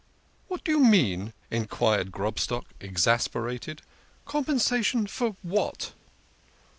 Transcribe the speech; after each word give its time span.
"What 0.47 0.63
do 0.63 0.71
you 0.71 0.79
mean?" 0.79 1.31
enquired 1.51 2.11
Grobstock, 2.11 2.65
exasperated." 2.79 3.83
Compensation 4.25 5.05
for 5.05 5.35
what? 5.43 5.93